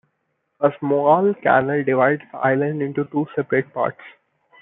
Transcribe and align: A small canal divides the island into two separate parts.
A 0.61 0.71
small 0.79 1.35
canal 1.43 1.83
divides 1.83 2.23
the 2.31 2.39
island 2.39 2.81
into 2.81 3.03
two 3.05 3.27
separate 3.35 3.71
parts. 3.71 4.01